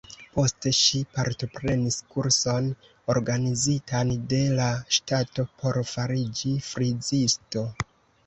[0.35, 2.69] Poste ŝi partoprenis kurson
[3.15, 7.67] organizitan de la ŝtato por fariĝi frizisto.